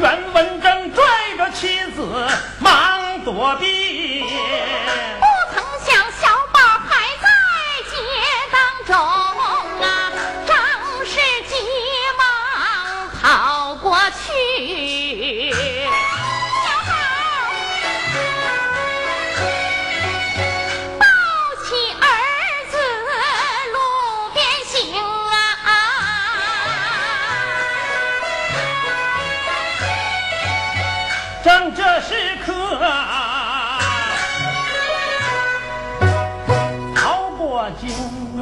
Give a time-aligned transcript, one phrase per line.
[0.00, 1.04] 袁文正拽
[1.36, 2.02] 着妻子
[2.58, 4.24] 忙躲避。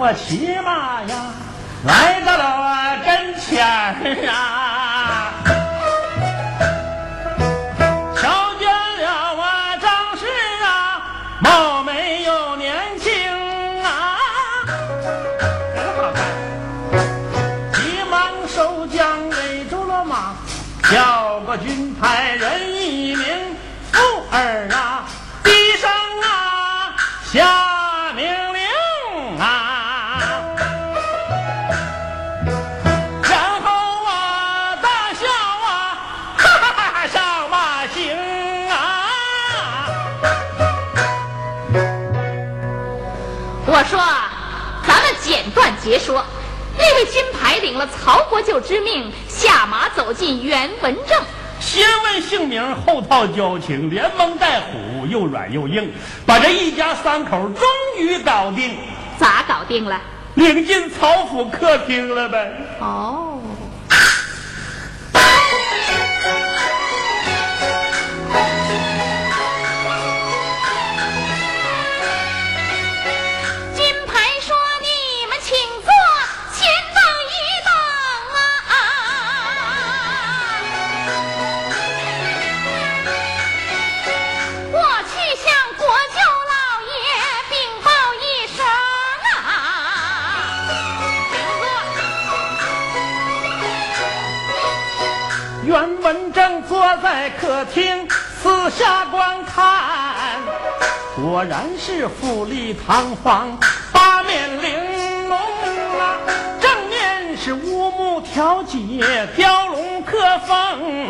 [0.01, 1.33] 我骑马呀，
[1.85, 2.69] 来到了我
[3.05, 5.35] 跟前儿啊，
[8.15, 9.43] 瞧见了我
[9.83, 10.25] 张氏
[10.65, 11.03] 啊，
[11.41, 13.11] 貌美又年轻
[13.83, 14.17] 啊，
[15.75, 16.23] 真好看。
[17.75, 20.37] 急忙收缰围住了马，
[20.93, 23.57] 叫个军派人一名，
[23.92, 23.98] 妇
[24.31, 25.05] 儿啊，
[25.42, 25.91] 低声
[26.23, 26.95] 啊
[27.33, 27.67] 下
[45.89, 46.23] 简短截说。
[46.77, 51.19] 那位金牌领了曹国舅之命，下马走进袁文正。
[51.59, 55.91] 先问姓名，后套交情，连蒙带唬，又软又硬，
[56.25, 57.65] 把这一家三口终
[57.99, 58.77] 于搞定，
[59.19, 60.01] 咋搞定了？
[60.35, 62.53] 领进曹府客厅了呗。
[62.81, 63.38] 哦，
[95.68, 98.08] 袁文正坐在客厅，
[98.40, 100.40] 四下观看，
[101.14, 103.55] 果然是富丽堂皇，
[103.92, 105.36] 八面玲珑
[106.01, 106.17] 啊！
[106.58, 111.07] 正面是乌木条解，雕龙刻凤，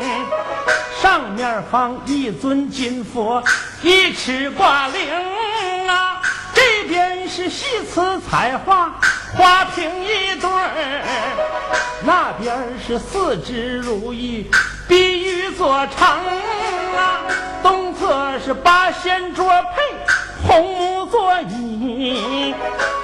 [1.00, 3.40] 上面放一尊金佛，
[3.80, 6.20] 一尺挂铃啊！
[6.52, 8.90] 这边是细瓷彩画，
[9.36, 11.04] 花瓶一对儿。
[12.02, 12.56] 那边
[12.86, 14.50] 是四只如意，
[14.88, 16.06] 碧玉做成
[16.96, 17.20] 啊；
[17.62, 19.82] 东侧是八仙桌配
[20.46, 22.54] 红木座椅，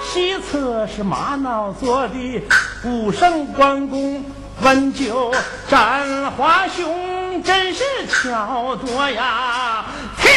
[0.02, 2.42] 西侧是玛瑙做的
[2.84, 4.24] 武圣关公
[4.62, 5.34] 温酒
[5.68, 9.84] 斩华雄，真是巧夺呀
[10.18, 10.32] 天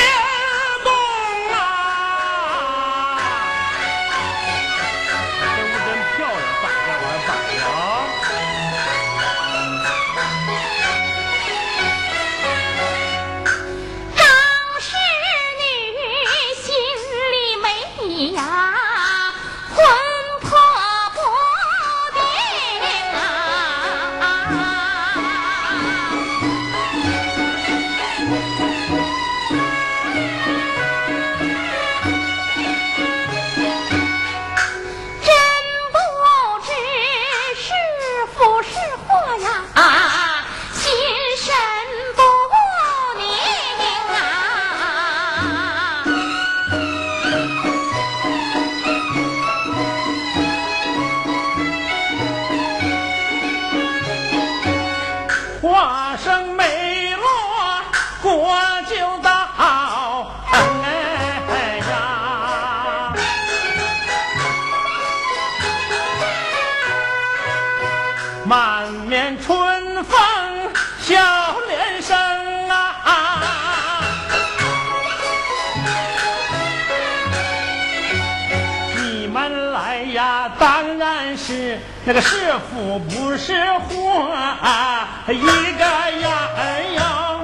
[79.77, 83.53] 哎呀，当然是那个是福不是
[83.87, 85.07] 祸啊！
[85.27, 85.85] 一个
[86.19, 87.39] 呀，哎呀，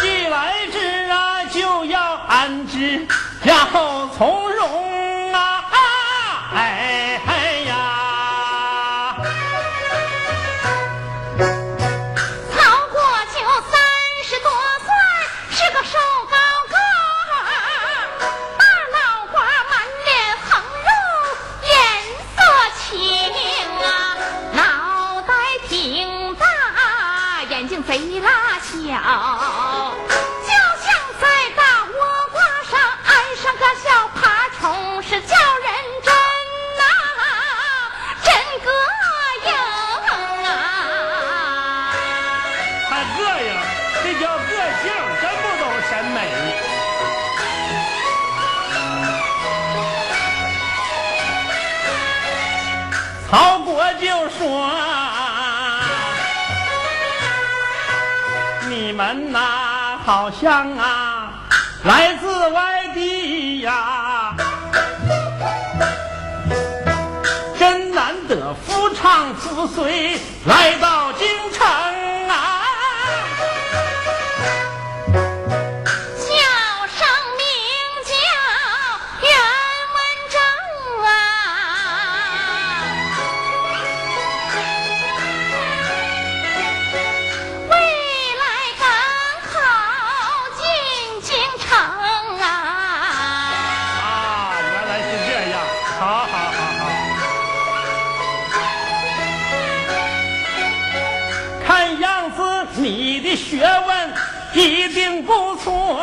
[0.00, 3.06] 既来之啊就要安之，
[3.44, 4.89] 要从容
[59.00, 61.32] 们呐，好像啊，
[61.84, 64.34] 来自外地呀，
[67.58, 71.66] 真难得夫唱妇随来到京城
[105.60, 106.00] 定不错，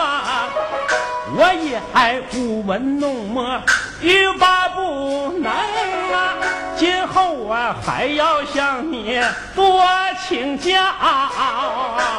[1.35, 3.61] 我也还舞文弄墨，
[4.01, 6.35] 欲罢不能啊！
[6.77, 9.19] 今后啊还要向你
[9.55, 9.83] 多
[10.27, 10.71] 请教。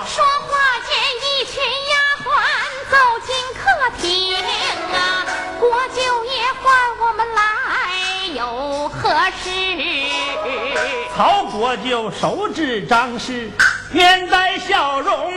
[0.07, 0.51] 说话
[0.87, 0.91] 间，
[1.23, 1.95] 一群丫
[2.25, 2.27] 鬟
[2.91, 3.63] 走进客
[4.01, 4.37] 厅
[4.95, 5.25] 啊，
[5.61, 6.33] 国舅爷
[6.63, 6.67] 唤
[7.01, 7.41] 我们来
[8.35, 9.09] 有何
[9.43, 9.51] 事？
[11.17, 13.51] 曹国舅手指张氏，
[13.93, 15.33] 面带笑容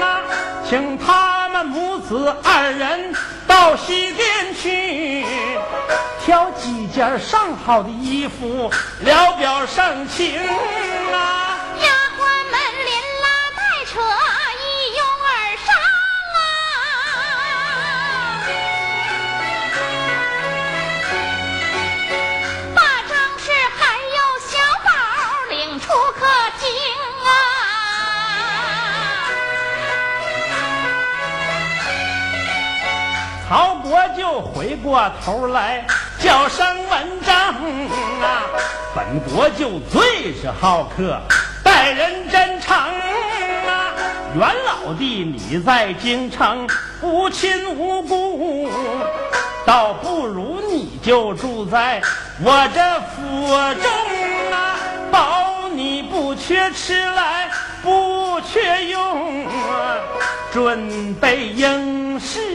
[0.00, 0.20] 啊，
[0.68, 3.14] 请他们母子二人
[3.46, 5.24] 到西边去，
[6.24, 8.70] 挑几件上好的衣服，
[9.00, 10.40] 聊表盛情
[11.12, 11.43] 啊。
[34.40, 35.86] 回过头来
[36.18, 37.36] 叫声文章
[38.22, 38.42] 啊，
[38.94, 41.20] 本国就最是好客，
[41.62, 43.92] 待人真诚啊。
[44.36, 46.66] 袁老弟，你在京城
[47.02, 48.70] 无亲无故，
[49.64, 52.00] 倒不如你就住在
[52.42, 53.48] 我这府
[53.80, 54.76] 中啊，
[55.10, 57.48] 保你不缺吃来，
[57.82, 59.46] 不缺用，
[60.52, 62.53] 准备应试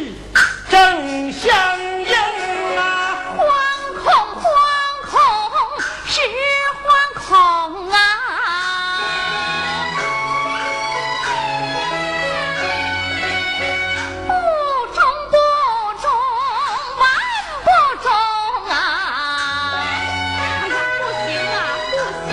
[0.69, 1.49] 正相
[1.79, 2.13] 应
[2.77, 2.81] 啊。
[3.37, 3.39] 惶
[4.03, 4.05] 恐
[4.41, 4.45] 惶
[5.09, 5.11] 恐
[6.05, 6.21] 是
[6.83, 6.87] 惶
[7.27, 7.95] 恐啊！
[14.27, 14.29] 不
[14.93, 14.97] 中
[15.29, 15.33] 不
[16.01, 16.05] 中，
[16.99, 17.01] 万
[17.63, 17.67] 不
[18.03, 18.07] 中
[18.69, 18.73] 啊！
[20.99, 21.57] 不行啊，
[21.91, 21.93] 不
[22.29, 22.31] 行！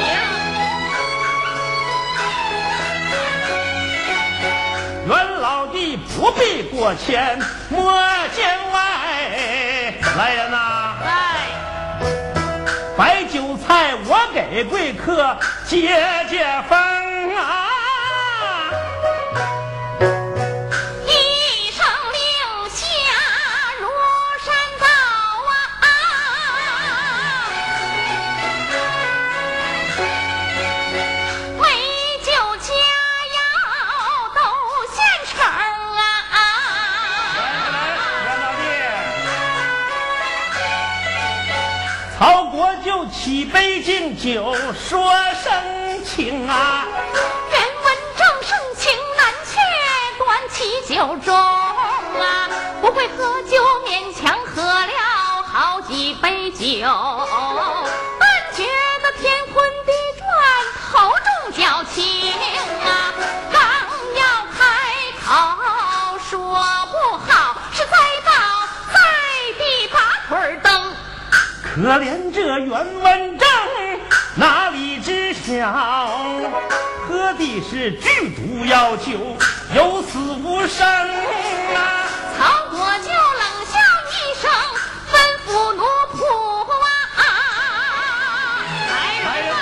[5.08, 7.38] 袁老弟不必过谦，
[7.70, 8.15] 莫。
[10.16, 11.10] 来人呐，来，
[12.96, 16.85] 摆酒菜我给贵客解解风
[43.26, 46.86] 几杯敬酒，说声情啊。
[47.50, 49.58] 人文正盛情难却，
[50.16, 50.94] 端起酒
[51.28, 52.48] 盅啊！
[52.80, 56.86] 不会喝酒，勉强喝了好几杯酒，
[58.20, 58.62] 但觉
[59.02, 59.90] 得天昏地
[60.20, 60.24] 转，
[60.92, 62.04] 头重脚轻
[71.76, 73.46] 可怜这袁文正
[74.34, 75.70] 哪里知晓，
[77.06, 79.36] 喝的是剧毒药酒，
[79.74, 82.08] 有死无生啊！
[82.38, 83.76] 曹国舅冷笑
[84.08, 84.50] 一声，
[85.12, 85.14] 吩
[85.44, 85.82] 咐奴
[86.14, 86.16] 仆
[87.14, 87.20] 啊，
[88.88, 88.92] 来
[89.26, 89.52] 来人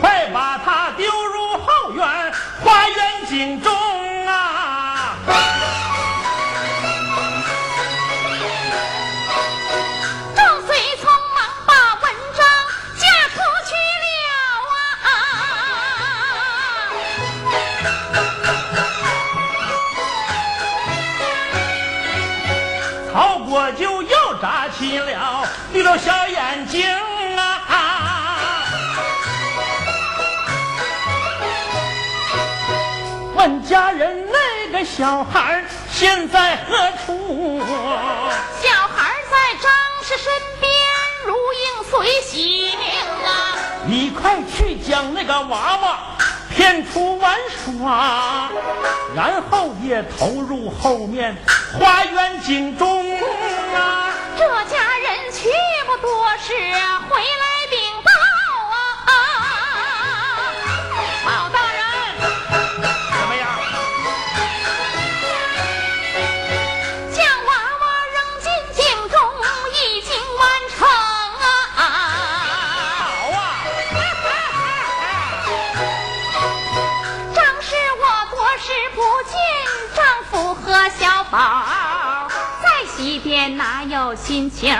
[0.00, 0.02] 快
[0.32, 2.00] 把他丢入后院
[2.64, 3.70] 花园井中
[50.18, 51.34] 投入后面
[51.78, 52.76] 花园景
[81.32, 82.28] 宝
[82.62, 84.70] 在西边哪有心情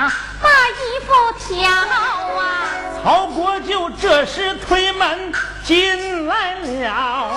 [0.43, 2.69] 把衣服挑啊？
[3.03, 5.33] 曹国舅这时推门
[5.65, 7.31] 进来了，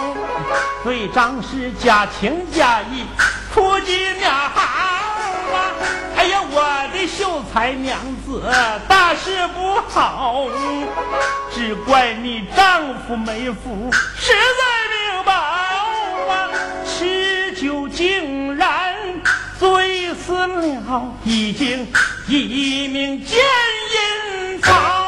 [0.84, 3.06] 对张氏假情假意，
[3.54, 5.72] 夫妻俩好啊！
[6.18, 8.44] 哎呀，我的秀才娘子
[8.90, 10.44] 大事不好，
[11.54, 16.52] 只怪你丈夫没福，实在命薄啊！
[16.86, 18.35] 吃酒敬。
[20.26, 21.88] 死了，已经
[22.28, 25.05] 一命见阴曹。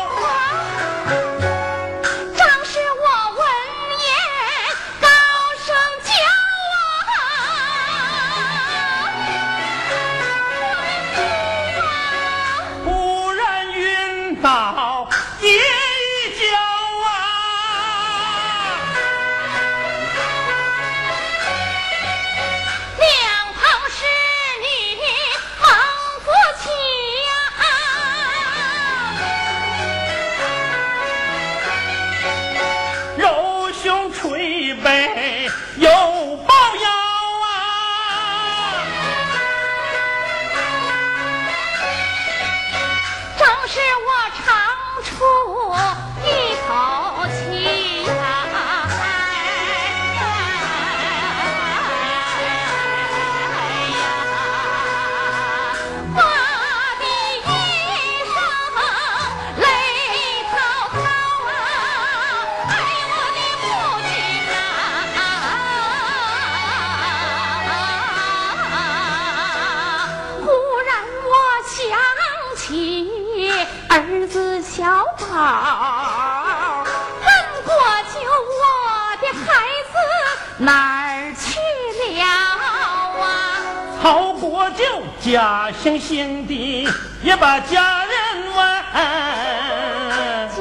[85.37, 86.89] 家乡兄弟
[87.21, 88.11] 也把家人
[88.55, 88.57] 问，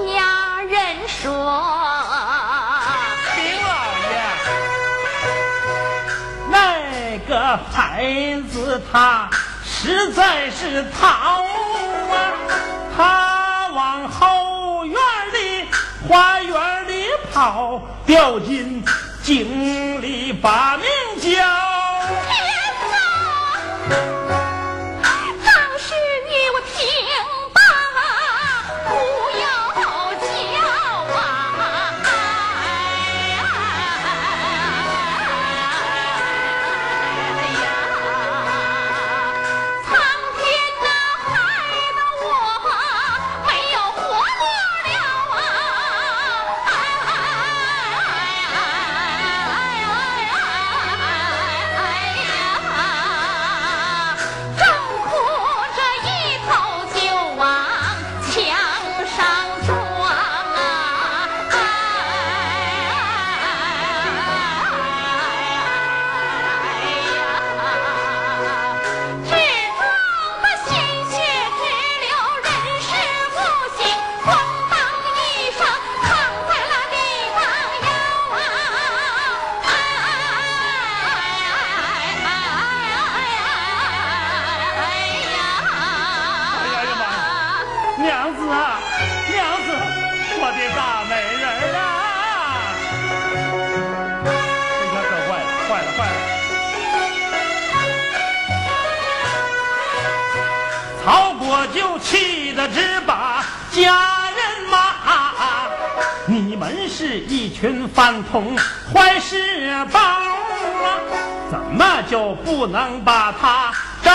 [0.05, 1.33] 家人说
[3.35, 3.71] ：“丁老
[4.11, 4.13] 爷，
[6.51, 8.05] 那个孩
[8.53, 8.55] 子
[8.93, 9.31] 他
[9.65, 11.47] 实在是淘
[12.13, 12.37] 啊，
[12.95, 14.95] 他往后院
[15.33, 15.65] 里
[16.07, 18.85] 花园里跑，掉进
[19.23, 20.85] 井里把命
[21.19, 21.31] 交。”
[108.27, 108.57] 群饭桶
[108.93, 111.01] 坏事包啊！
[111.51, 114.13] 怎么就不能把他照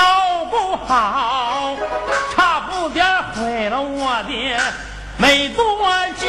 [0.49, 1.75] 顾好？
[2.35, 4.57] 差不点毁了我的
[5.17, 5.63] 美多
[6.17, 6.27] 娇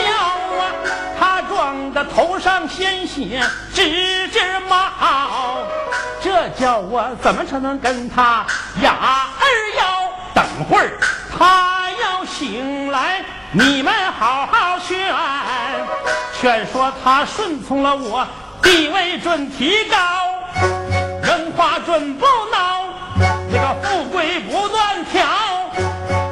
[0.59, 0.73] 啊！
[1.19, 3.43] 他撞得头上鲜血
[3.75, 5.67] 直直冒，
[6.23, 8.45] 这叫我怎么才能跟他
[8.83, 8.93] 哑
[9.41, 9.47] 儿
[9.79, 10.09] 腰？
[10.35, 10.99] 等会儿。
[11.37, 15.13] 他要醒来，你们好好劝，
[16.43, 18.27] 劝说他顺从了我，
[18.61, 19.97] 地位准提高，
[21.23, 22.83] 人话准不孬，
[23.53, 25.25] 这个富贵不断挑，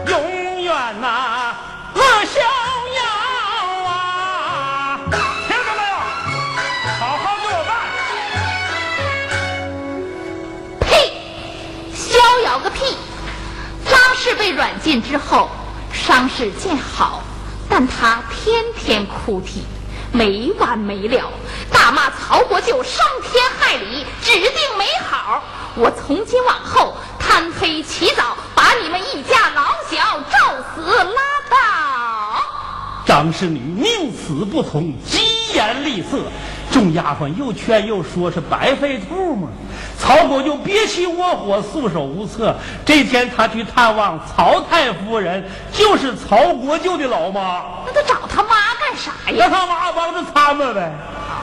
[0.08, 1.54] 永远呐
[1.94, 2.40] 乐逍
[2.96, 3.02] 遥
[3.86, 4.98] 啊！
[5.46, 5.94] 听着没有？
[6.98, 7.70] 好好给我办。
[10.80, 11.12] 呸！
[11.94, 12.96] 逍遥个屁！
[13.88, 15.48] 张氏被软禁之后，
[15.92, 17.22] 伤势渐好，
[17.68, 19.64] 但他天天哭啼，
[20.12, 21.30] 没完没了，
[21.72, 25.42] 大骂曹国舅伤天害理，指定没好。
[25.76, 31.56] 我从今往后贪黑起早，把你们一家老小照死拉倒。
[33.06, 36.18] 张氏女宁死不从，疾言厉色。
[36.72, 39.48] 众丫鬟又劝又说，是白费兔嘛。
[39.98, 42.54] 曹国舅憋气窝火，束手无策。
[42.84, 48.69] 这天他去探望曹太夫人，就是曹国舅的老妈，那他找他妈
[49.00, 49.36] 啥呀？
[49.38, 50.92] 让他妈帮着参谋呗。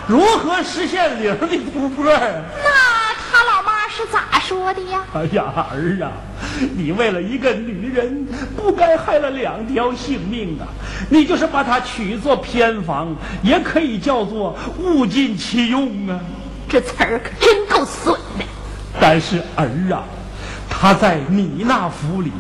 [0.07, 2.21] 如何实现零的突破啊？
[2.63, 5.03] 那他老妈是咋说的呀？
[5.13, 6.11] 哎呀，儿啊，
[6.75, 10.67] 你为了一个女人，不该害了两条性命啊！
[11.09, 16.19] 你就是把她娶做偏房，也可以叫做物尽其用啊。
[16.69, 18.45] 这词儿可真够损的。
[18.99, 20.03] 但是儿啊，
[20.69, 22.31] 他在你那府里，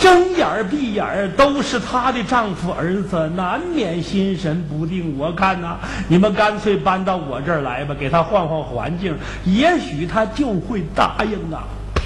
[0.00, 5.16] 睁眼儿闭眼儿都是她的丈夫儿子，难免心神不定。
[5.18, 5.78] 我看呐、
[6.08, 11.64] 你们干脆搬到我这儿来吧，给她换换环境，也许她就会答应啊。
[11.94, 12.04] 呸！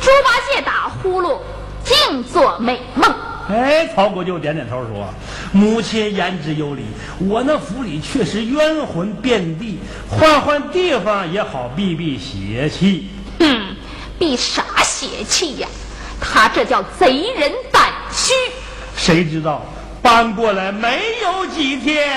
[0.00, 1.38] 猪八戒打呼噜，
[1.84, 3.12] 净做美梦。
[3.48, 5.06] 哎，曹国舅点点头说
[5.52, 6.84] ：“母亲言之有理，
[7.18, 13.08] 我那府里确实冤魂遍地，换换地方也好避避邪气。
[13.40, 13.76] 哼，
[14.18, 15.68] 避啥邪气呀？
[16.22, 18.32] 他这叫贼人胆虚。
[18.96, 19.64] 谁知道
[20.00, 22.08] 搬过来没有几天，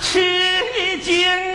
[0.00, 1.49] 吃惊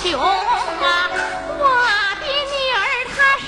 [0.00, 1.10] 穷啊！
[1.58, 1.64] 我
[2.20, 2.80] 的女儿
[3.14, 3.46] 她是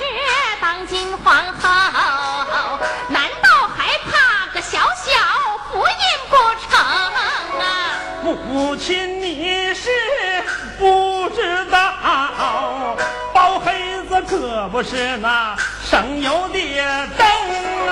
[0.61, 1.63] 当今皇后，
[3.09, 5.11] 难道还怕个小小
[5.71, 5.93] 福音
[6.29, 6.35] 不
[6.67, 7.61] 成啊？
[8.23, 9.89] 母亲，你是
[10.79, 11.93] 不知道，
[13.33, 13.73] 包黑
[14.07, 16.57] 子可不是那省油的
[17.17, 17.27] 灯
[17.87, 17.91] 啊，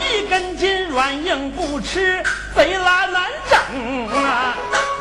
[0.00, 2.22] 一根筋软硬不吃，
[2.54, 3.58] 贼拉难整
[4.08, 4.27] 啊！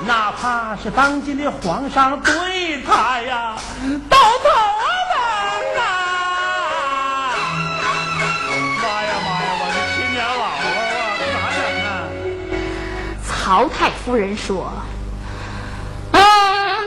[0.08, 3.58] 哪怕是当今的皇上对他呀，
[4.10, 5.20] 都头疼
[5.78, 7.36] 啊！
[8.82, 11.88] 妈呀妈呀，我这亲娘姥姥啊，咋整啊？
[13.28, 14.72] 曹太夫人说
[16.14, 16.20] ：“嗯，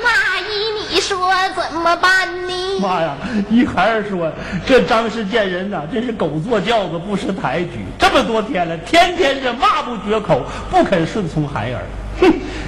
[0.03, 2.81] 那依你说怎么办呢？
[2.81, 3.15] 妈呀！
[3.51, 4.33] 一孩儿说，
[4.67, 7.85] 这张氏见人呐、真是狗坐轿子不识抬举。
[7.99, 11.85] 这么多天了，天天是骂不绝口，不肯顺从孩儿。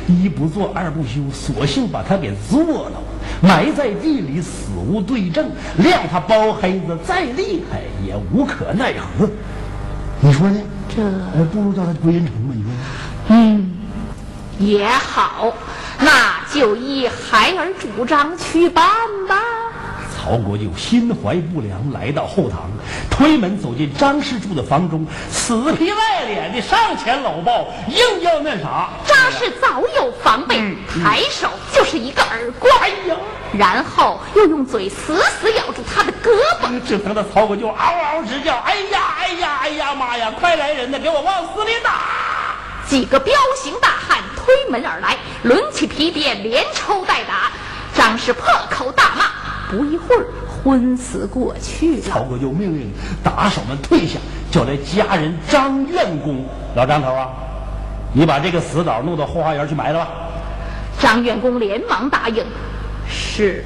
[0.06, 3.02] 哼，一不做二不休，索性把他给做了，
[3.40, 5.50] 埋在地里，死无对证。
[5.80, 9.28] 谅他包黑子再厉害，也无可奈何。
[10.20, 10.60] 你说呢？
[10.94, 11.02] 这
[11.46, 12.54] 不如叫他归人城吧？
[12.54, 12.70] 你说？
[13.28, 13.72] 嗯，
[14.58, 15.52] 也好，
[15.98, 18.86] 那就依孩儿主张去办
[19.26, 19.36] 吧。
[20.22, 22.70] 曹国舅心怀不良，来到后堂，
[23.10, 28.90] 推门走进张氏住的房中，死皮赖脸的上前搂抱，硬要那啥。
[29.04, 33.16] 张氏早有防备，抬手就是一个耳光，哎呀，
[33.52, 36.30] 然后又用嘴死死咬住他的胳
[36.60, 40.30] 膊，这疼的曹国舅嗷嗷直叫：“哎呀，哎呀，哎呀妈呀！
[40.38, 41.98] 快来人呐，给我往死里打！”
[42.86, 47.50] 几个彪形大汉推门而来，抡起皮鞭连抽带打，
[47.92, 49.24] 张氏破口大骂。
[49.72, 50.26] 不一会儿，
[50.62, 52.02] 昏死过去了。
[52.02, 52.92] 曹国就命令
[53.24, 54.18] 打手们退下，
[54.50, 56.44] 叫来家人张院公。
[56.76, 57.30] 老张头啊，
[58.12, 60.08] 你把这个死枣弄到后花园去埋了吧。
[61.00, 62.44] 张院公连忙答应
[63.08, 63.64] ：“是。”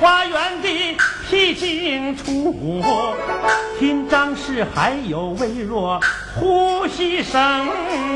[0.00, 0.96] 花园的
[1.28, 2.82] 僻静处，
[3.78, 6.00] 听张氏还有微弱
[6.36, 7.40] 呼吸声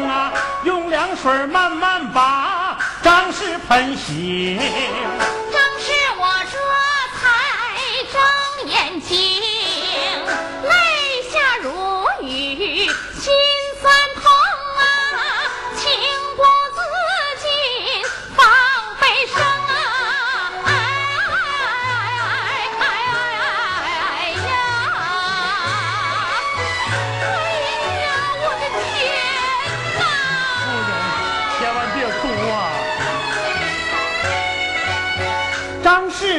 [0.07, 0.33] 啊！
[0.64, 4.61] 用凉水慢慢把张氏喷醒。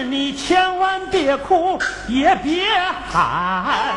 [0.02, 1.78] 你千万别哭，
[2.08, 2.64] 也别
[3.12, 3.96] 喊。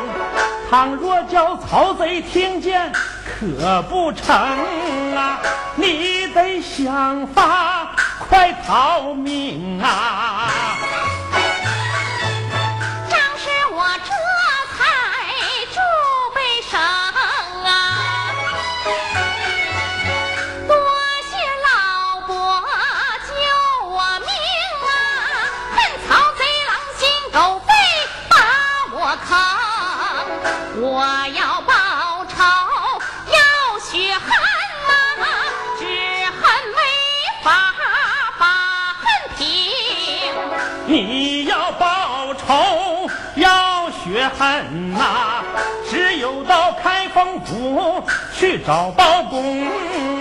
[0.69, 2.93] 倘若叫曹贼听见，
[3.25, 4.35] 可不成
[5.15, 5.39] 啊！
[5.77, 10.51] 你得想法快逃命啊！
[44.39, 45.43] 恨呐，
[45.89, 49.67] 只有到开封府去找包公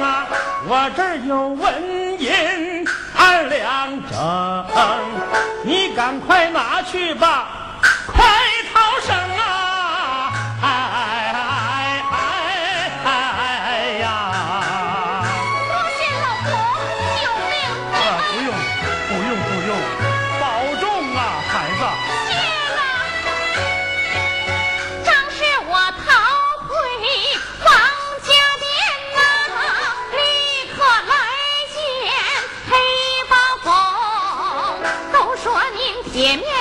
[0.01, 0.27] 啊！
[0.67, 2.85] 我这儿有文银
[3.17, 4.17] 二两整，
[5.63, 8.25] 你赶快拿去吧，快
[8.73, 9.15] 逃生
[36.15, 36.54] 铁面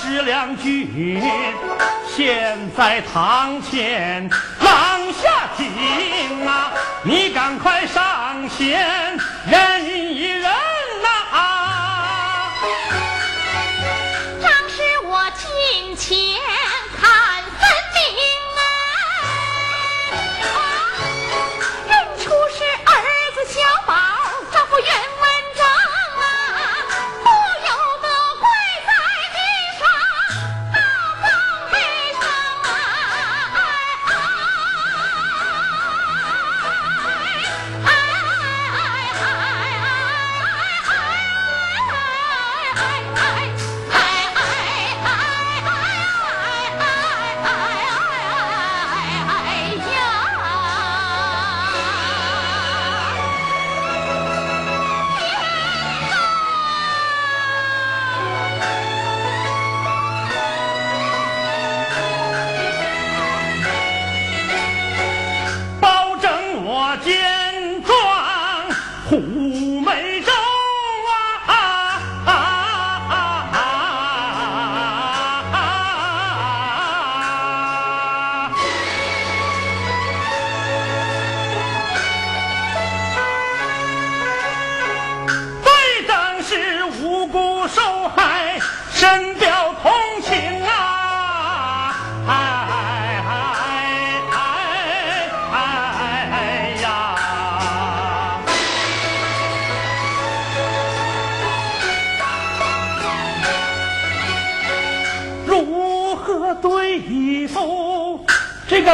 [0.00, 1.20] 十两军，
[2.16, 4.30] 现在堂前
[4.60, 6.70] 廊下听啊！
[7.02, 8.78] 你赶快上前
[9.50, 9.87] 人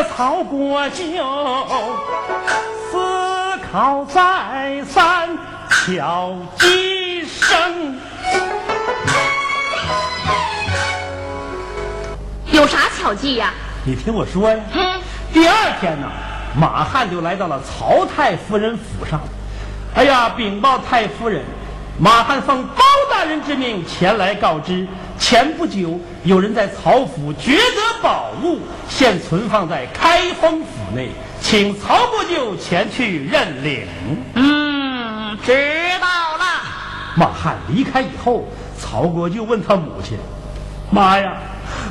[0.03, 1.05] 曹国舅
[2.91, 5.29] 思考再三，
[5.71, 7.99] 巧计生。
[12.51, 13.53] 有啥巧计呀？
[13.85, 14.57] 你听我说呀。
[14.73, 15.01] 嗯。
[15.33, 16.09] 第二天呢，
[16.57, 19.21] 马汉就来到了曹太夫人府上。
[19.95, 21.43] 哎呀，禀报太夫人，
[21.99, 24.87] 马汉奉包大人之命前来告知。
[25.35, 33.85] 前不久，有人在曹府掘得宝物，现存放在开封府内，请曹国舅前去认领。
[34.35, 35.53] 嗯，知
[36.01, 36.07] 道
[36.39, 36.45] 了。
[37.17, 38.47] 马汉离开以后，
[38.79, 40.17] 曹国舅问他母亲
[40.89, 41.33] ：“妈呀，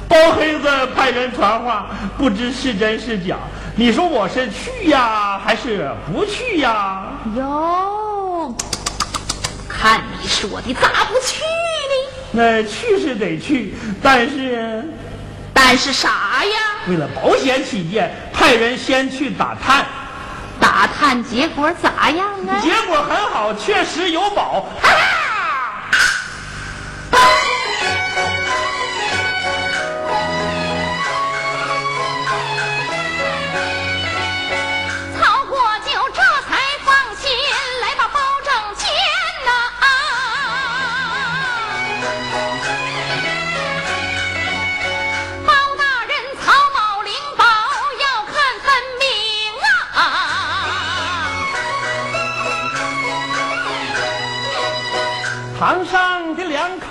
[0.08, 3.36] 包黑子派人传话，不知是真是假？
[3.76, 8.56] 你说我是去呀，还是不去呀？”哟，
[9.68, 11.44] 看你说的，咋不去？
[12.36, 14.84] 那去是得去，但是，
[15.54, 16.60] 但是啥呀？
[16.90, 19.86] 为了保险起见，派人先去打探。
[20.60, 22.60] 打探结果咋样啊？
[22.60, 24.68] 结果很好，确实有宝。
[24.82, 24.92] 堂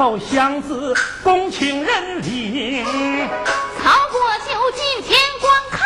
[0.02, 2.84] 老箱子，恭请认领。
[3.80, 5.80] 曹国舅今天观看，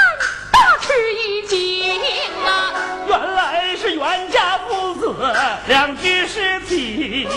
[0.51, 1.93] 大吃一惊
[2.43, 2.73] 啊！
[3.07, 5.15] 原来是袁家父子
[5.69, 7.29] 两具尸体。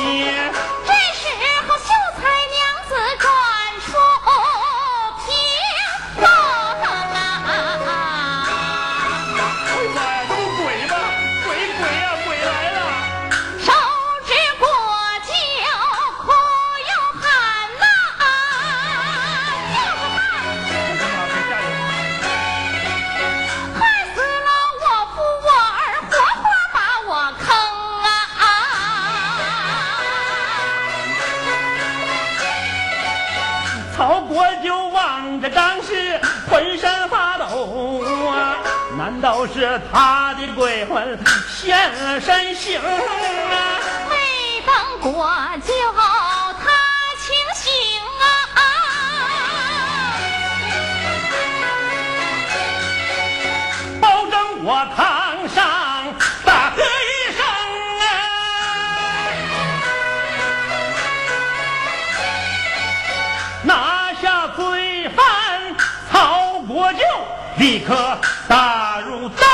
[69.01, 69.48] 如。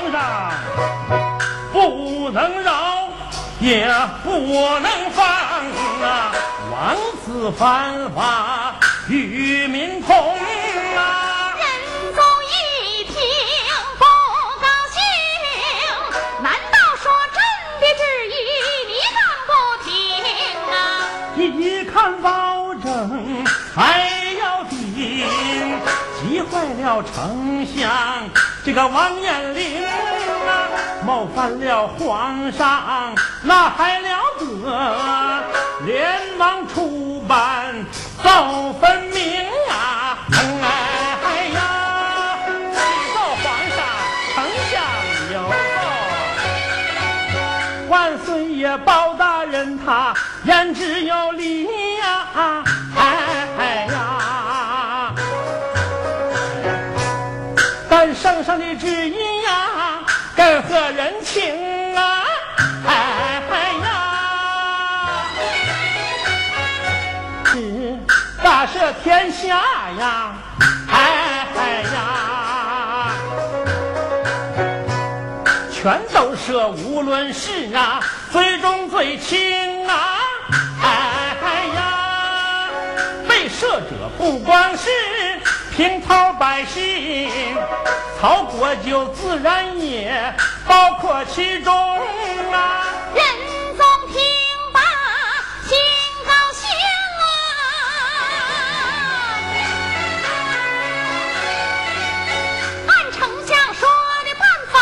[0.00, 0.52] 皇上
[1.72, 3.10] 不能饶，
[3.60, 3.86] 也
[4.24, 4.30] 不
[4.80, 5.26] 能放
[6.02, 6.32] 啊！
[6.72, 8.76] 王子犯法
[9.08, 10.16] 与民同
[10.96, 11.54] 啊！
[11.58, 13.14] 仁宗一听
[13.98, 14.04] 不
[14.58, 14.98] 高兴，
[16.42, 17.38] 难道说朕
[17.80, 18.34] 的旨意
[18.88, 19.50] 你敢不
[19.84, 19.90] 听
[20.72, 20.74] 啊？
[21.36, 24.08] 一看保证还
[24.40, 24.78] 要顶，
[26.22, 27.90] 急坏了丞相
[28.62, 29.90] 这个王延龄啊，
[31.04, 35.44] 冒犯了皇上，那还了得？
[35.86, 37.74] 连忙出版
[38.22, 40.18] 奏分明啊！
[40.30, 41.58] 哎呀，
[42.74, 42.78] 启
[43.14, 43.78] 奏皇上，
[44.34, 44.36] 丞
[44.70, 44.72] 相
[45.32, 45.34] 有。
[47.88, 47.92] 万
[48.26, 50.12] 岁爷包大人他
[50.44, 51.64] 言之有理
[51.96, 52.62] 呀、哎
[60.80, 62.24] 跟何人情啊？
[62.86, 63.42] 哎
[63.84, 63.88] 呀，
[67.44, 67.98] 是
[68.42, 69.60] 大赦天下
[69.98, 70.32] 呀！
[70.88, 73.12] 哎呀。
[75.70, 78.00] 全都赦，无论是啊，
[78.32, 80.18] 最重最轻啊！
[80.82, 81.36] 哎
[81.74, 82.68] 呀，
[83.28, 84.88] 被赦者不光是
[85.76, 87.30] 平头百姓，
[88.20, 90.34] 曹国就自然也
[90.68, 91.74] 包括其中
[92.52, 92.84] 啊！
[93.14, 93.24] 仁
[93.78, 94.20] 宗听
[94.74, 94.80] 罢
[95.66, 95.78] 心
[96.26, 96.68] 高兴
[97.22, 97.32] 啊，
[102.88, 103.88] 按丞相说
[104.26, 104.76] 的办法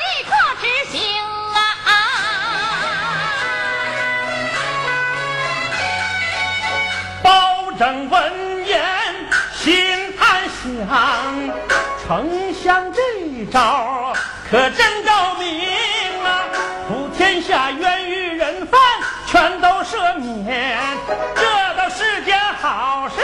[0.00, 0.98] 立刻执行
[1.52, 1.92] 啊！
[7.22, 8.82] 包拯闻言
[9.52, 9.68] 心
[10.18, 10.64] 暗想，
[12.08, 14.14] 丞相这招
[14.50, 15.60] 可真高明
[16.24, 16.40] 啊！
[16.88, 18.80] 普天下冤狱人犯
[19.26, 20.78] 全都赦免，
[21.36, 21.42] 这
[21.76, 23.20] 都是件好事